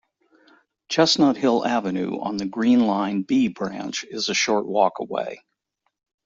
[0.89, 5.43] Chestnut Hill Avenue on the Green Line "B" Branch is a short walk away.